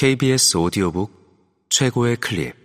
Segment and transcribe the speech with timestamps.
[0.00, 2.56] KBS 오디오북 최고의 클립.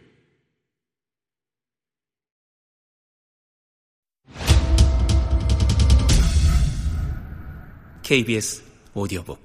[8.04, 8.64] KBS
[8.94, 9.44] 오디오북.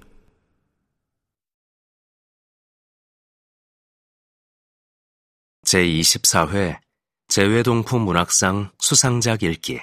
[5.65, 6.79] 제24회
[7.27, 9.81] 재외동포 문학상 수상작 읽기.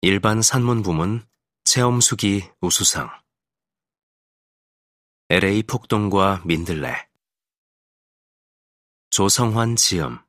[0.00, 1.26] 일반 산문 부문
[1.64, 3.10] 체험수기 우수상
[5.30, 7.06] LA 폭동과 민들레
[9.10, 10.20] 조성환 지음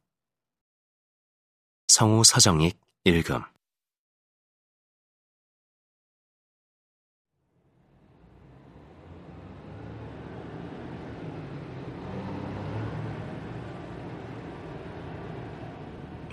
[1.87, 3.41] 성우 서정익 읽음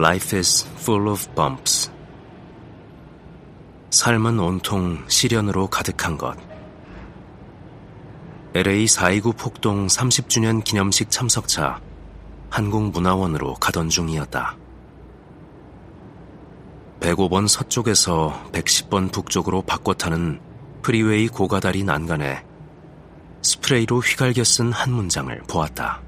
[0.00, 1.92] Life is full of bumps.
[3.90, 6.55] 삶은 온통 시련으로 가득한 것.
[8.56, 11.78] LA 4.29 폭동 30주년 기념식 참석차
[12.48, 14.56] 한국문화원으로 가던 중이었다.
[17.00, 20.40] 105번 서쪽에서 110번 북쪽으로 바꿔 타는
[20.80, 22.46] freeway 고가다리 난간에
[23.42, 26.00] 스프레이로 휘갈겨 쓴 한 문장을 보았다.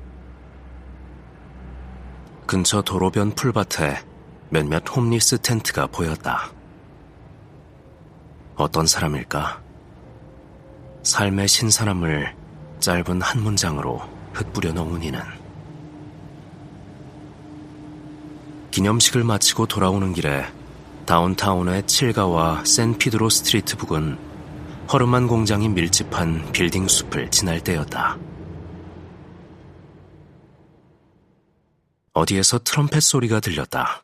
[2.47, 4.03] 근처 도로변 풀밭에
[4.49, 6.51] 몇몇 homeless 텐트가 보였다.
[8.57, 9.61] 어떤 사람일까?
[11.03, 12.38] 삶의 신선함을
[12.89, 14.01] 짧은 한 문장으로
[14.33, 15.21] 흩뿌려 놓은 이는
[18.71, 20.47] 기념식을 마치고 돌아오는 길에
[21.05, 24.19] 다운타운의 칠가와 샌피드로 Street 부근
[24.91, 28.17] 허름한 공장이 밀집한 빌딩 숲을 지날 때였다.
[32.15, 34.03] 어디에서 트럼펫 소리가 들렸다.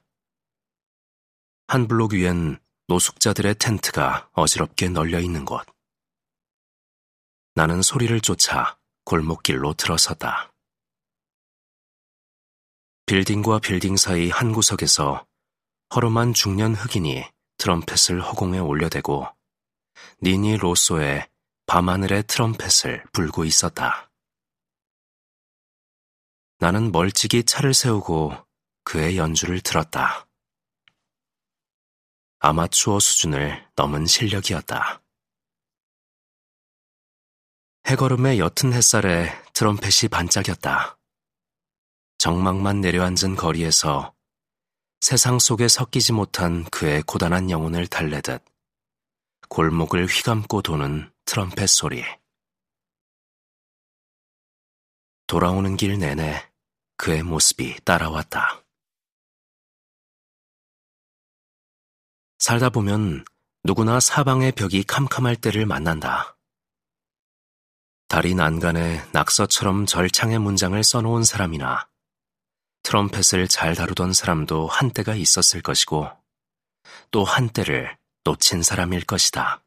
[1.69, 5.74] 한 블록 위엔 노숙자들의 텐트가 어지럽게 널려 있는 곳.
[7.57, 10.53] 나는 소리를 쫓아 골목길로 들어섰다.
[13.07, 15.25] 빌딩과 빌딩 사이 한 구석에서
[15.95, 17.25] 허름한 중년 흑인이
[17.59, 19.29] 트럼펫을 허공에 올려대고
[20.21, 21.29] 니니 로소의
[21.67, 24.11] 밤하늘의 트럼펫을 불고 있었다.
[26.59, 28.35] 나는 멀찍이 차를 세우고
[28.83, 30.27] 그의 연주를 들었다.
[32.41, 35.04] 아마추어 수준을 넘은 실력이었다.
[37.87, 40.99] 해걸음의 옅은 햇살에 트럼펫이 반짝였다.
[42.17, 44.15] 정막만 내려앉은 거리에서
[45.03, 48.43] 세상 속에 섞이지 못한 그의 고단한 영혼을 달래듯
[49.51, 52.03] 골목을 휘감고 도는 트럼펫 소리.
[55.27, 56.43] 돌아오는 길 내내
[56.97, 58.65] 그의 모습이 따라왔다.
[62.39, 63.27] 살다 보면
[63.63, 66.35] 누구나 사방의 벽이 캄캄할 때를 만난다.
[68.15, 71.89] 다리 난간에 낙서처럼 절창의 문장을 써놓은 사람이나
[72.85, 76.09] 트럼펫을 잘 다루던 사람도 한때가 있었을 것이고
[77.11, 79.65] 또 한때를 놓친 사람일 것이다.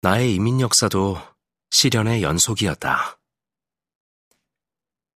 [0.00, 1.20] 나의 이민 역사도
[1.72, 3.18] 시련의 연속이었다.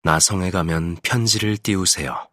[0.02, 2.28] 나성에 가면 편지를 띄우세요.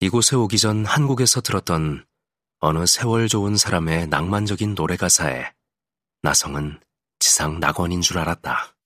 [0.00, 2.04] 이곳에 오기 전 한국에서 들었던
[2.58, 5.52] 어느 세월 좋은 사람의 낭만적인 노래 가사에
[6.22, 6.80] 나성은
[7.18, 8.76] 지상 낙원인 줄 알았다.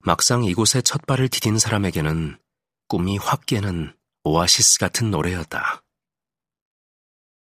[0.00, 2.38] 막상 이곳에 첫 발을 디딘 사람에게는
[2.88, 5.82] 꿈이 확 깨는 오아시스 같은 노래였다.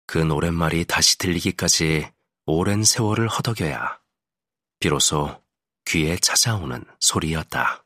[0.06, 2.12] 그 노랫말이 다시 들리기까지
[2.46, 4.02] 오랜 세월을 허덕여야
[4.80, 5.44] 비로소
[5.86, 7.86] 귀에 찾아오는 소리였다.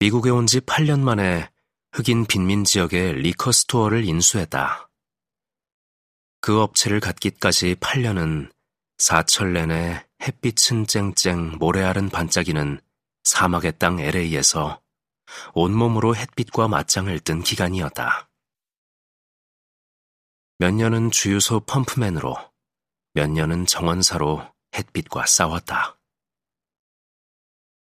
[0.00, 1.50] 미국에 온 지 8년 만에
[1.92, 4.85] 흑인 빈민 지역의 liquor store를 인수했다.
[6.46, 8.52] 그 업체를 갖기까지 8년은
[8.98, 12.80] 사철 내내 햇빛은 쨍쨍 모래알은 반짝이는
[13.24, 14.80] 사막의 땅 LA에서
[15.54, 18.28] 온몸으로 햇빛과 맞짱을 뜬 기간이었다.
[20.58, 22.36] 몇 년은 주유소 펌프맨으로,
[23.14, 25.98] 몇 년은 정원사로 햇빛과 싸웠다.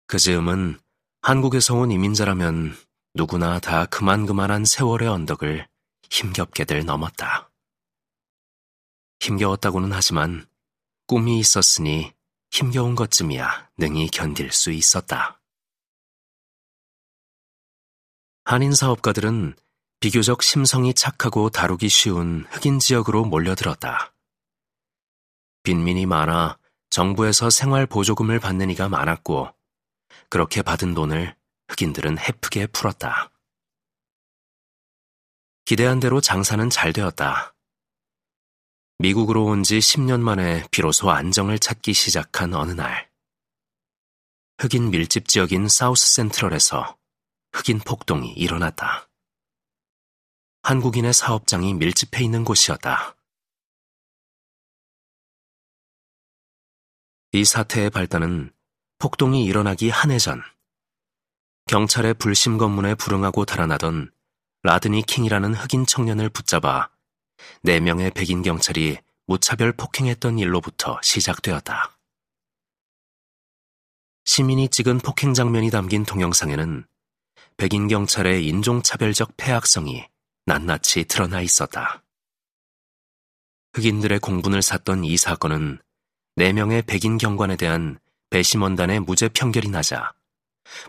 [0.07, 0.80] 그 즈음은
[1.22, 2.75] 한국에서 온 이민자라면
[3.13, 5.68] 누구나 다 그만그만한 세월의 언덕을
[6.10, 7.49] 힘겹게들 넘었다.
[9.19, 10.48] 힘겨웠다고는 하지만
[11.07, 12.13] 꿈이 있었으니
[12.51, 15.42] 힘겨운 것쯤이야 능히 견딜 수 있었다.
[18.44, 19.56] 한인 사업가들은
[20.00, 24.13] 비교적 심성이 착하고 다루기 쉬운 흑인 지역으로 몰려들었다.
[25.63, 26.57] 빈민이 많아
[26.89, 29.54] 정부에서 생활 보조금을 받는 이가 많았고
[30.30, 31.36] 그렇게 받은 돈을
[31.68, 33.31] 흑인들은 헤프게 풀었다.
[35.65, 37.54] 기대한 대로 장사는 잘 되었다.
[39.01, 43.10] 미국으로 온 지 10년 만에 비로소 안정을 찾기 시작한 어느 날,
[44.57, 46.98] 흑인 밀집 지역인 사우스 센트럴에서
[47.54, 49.10] 흑인 폭동이 일어났다.
[50.63, 53.16] 한국인의 사업장이 밀집해 있는 곳이었다.
[57.31, 58.51] 이 사태의 발단은
[58.98, 60.42] 폭동이 일어나기 한 해 전,
[61.68, 64.12] 경찰의 불심 검문에 불응하고 달아나던
[64.63, 66.90] 라드니 킹이라는 흑인 청년을 붙잡아
[67.65, 68.97] 4명의 백인 경찰이
[69.27, 71.97] 무차별 폭행했던 일로부터 시작되었다.
[74.25, 76.86] 시민이 찍은 폭행 장면이 담긴 동영상에는
[77.57, 80.06] 백인 경찰의 인종차별적 폐악성이
[80.45, 82.03] 낱낱이 드러나 있었다.
[83.74, 85.80] 흑인들의 공분을 샀던 이 사건은
[86.38, 88.00] 4명의 백인 경관에 대한
[88.30, 90.13] 배심원단의 무죄 판결이 나자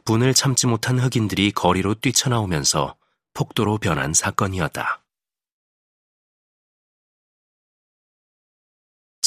[0.05, 2.97] 분을 참지 못한 흑인들이 거리로 뛰쳐나오면서
[3.35, 5.02] 폭도로 변한 사건이었다.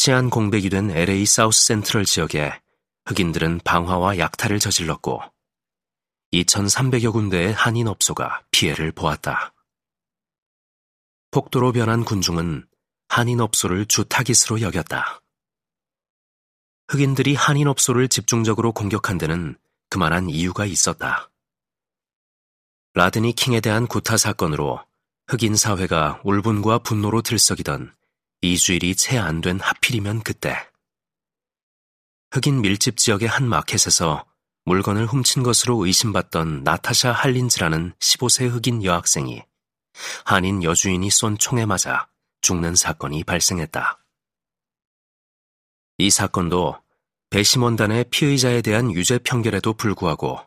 [0.05, 2.51] 치안 공백이 된 LA 사우스 센트럴 지역에
[3.05, 5.21] 흑인들은 방화와 약탈을 저질렀고
[6.33, 9.53] 2,300여 군데의 한인 업소가 피해를 보았다.
[11.31, 12.67] 폭도로 변한 군중은
[13.07, 15.21] 한인 업소를 주 타깃으로 여겼다.
[16.89, 19.57] 흑인들이 한인 업소를 집중적으로 공격한 데는
[19.89, 21.31] 그만한 이유가 있었다.
[22.94, 24.81] 라드니 킹에 대한 구타 사건으로
[25.27, 27.94] 흑인 사회가 울분과 분노로 들썩이던
[28.45, 30.54] 이주일이 채 안 된 하필이면 그때
[32.31, 34.25] 흑인 밀집 지역의 한 마켓에서
[34.66, 39.44] 물건을 훔친 것으로 의심받던 나타샤 할린즈라는 15세 흑인 여학생이
[40.25, 42.10] 한인 여주인이 쏜 총에 맞아
[42.42, 44.04] 죽는 사건이 발생했다.
[46.00, 46.81] 이 사건도
[47.30, 50.42] 배심원단의 피의자에 대한 유죄 판결에도 불구하고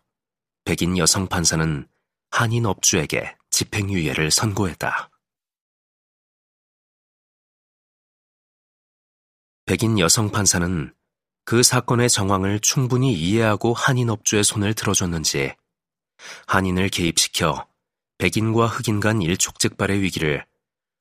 [0.66, 1.88] 백인 여성 판사는
[2.30, 5.08] 한인 업주에게 집행유예를 선고했다.
[9.66, 10.94] 백인 여성 판사는
[11.44, 15.54] 그 사건의 정황을 충분히 이해하고 한인 업주의 손을 들어줬는지
[16.46, 17.66] 한인을 개입시켜
[18.18, 20.46] 백인과 흑인 간 일촉즉발의 위기를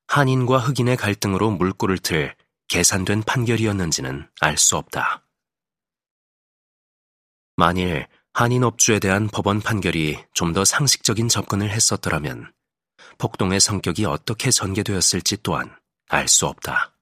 [0.08, 2.36] 한인과 흑인의 갈등으로 물꼬를 틀
[2.68, 5.24] 계산된 판결이었는지는 알 수 없다.
[7.56, 12.52] 만일 한인 업주에 대한 법원 판결이 좀 더 상식적인 접근을 했었더라면
[13.20, 15.76] 폭동의 성격이 어떻게 전개되었을지 또한
[16.10, 16.95] 알 수 없다.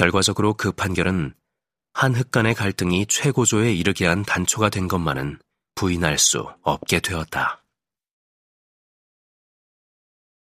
[0.00, 1.34] 결과적으로 그 판결은
[1.92, 5.38] 한흑 간의 갈등이 최고조에 이르게 한 단초가 된 것만은
[5.74, 7.59] 부인할 수 없게 되었다.